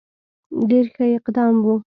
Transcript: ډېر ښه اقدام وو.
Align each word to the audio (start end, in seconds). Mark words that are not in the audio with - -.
ډېر 0.69 0.85
ښه 0.95 1.05
اقدام 1.17 1.55
وو. 1.65 1.75